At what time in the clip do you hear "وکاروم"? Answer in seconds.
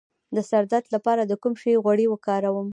2.09-2.67